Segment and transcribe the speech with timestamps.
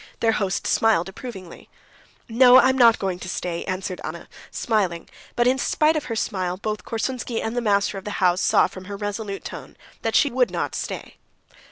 [0.19, 1.69] Their host smiled approvingly.
[2.27, 6.15] "No, I am not going to stay," answered Anna, smiling, but in spite of her
[6.15, 10.15] smile, both Korsunsky and the master of the house saw from her resolute tone that
[10.15, 11.17] she would not stay.